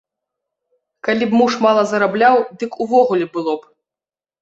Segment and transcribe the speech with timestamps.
[1.09, 3.75] Калі б муж мала зарабляў, дык увогуле было б!